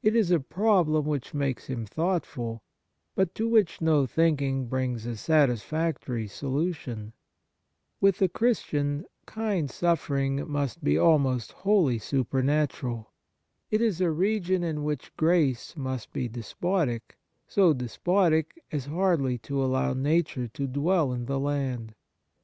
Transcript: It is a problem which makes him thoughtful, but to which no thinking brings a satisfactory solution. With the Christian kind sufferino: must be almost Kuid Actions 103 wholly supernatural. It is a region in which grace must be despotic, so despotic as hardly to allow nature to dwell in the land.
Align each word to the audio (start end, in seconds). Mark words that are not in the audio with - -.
It 0.00 0.14
is 0.14 0.30
a 0.30 0.38
problem 0.38 1.06
which 1.06 1.34
makes 1.34 1.66
him 1.66 1.86
thoughtful, 1.86 2.62
but 3.16 3.34
to 3.34 3.48
which 3.48 3.80
no 3.80 4.06
thinking 4.06 4.68
brings 4.68 5.06
a 5.06 5.16
satisfactory 5.16 6.28
solution. 6.28 7.14
With 8.00 8.18
the 8.18 8.28
Christian 8.28 9.06
kind 9.26 9.68
sufferino: 9.68 10.44
must 10.46 10.84
be 10.84 10.96
almost 10.96 11.48
Kuid 11.48 11.48
Actions 11.48 11.64
103 11.64 11.70
wholly 11.72 11.98
supernatural. 11.98 13.12
It 13.72 13.80
is 13.80 14.00
a 14.00 14.12
region 14.12 14.62
in 14.62 14.84
which 14.84 15.16
grace 15.16 15.76
must 15.76 16.12
be 16.12 16.28
despotic, 16.28 17.18
so 17.48 17.72
despotic 17.72 18.62
as 18.70 18.86
hardly 18.86 19.36
to 19.38 19.60
allow 19.64 19.94
nature 19.94 20.46
to 20.46 20.68
dwell 20.68 21.12
in 21.12 21.26
the 21.26 21.40
land. 21.40 21.96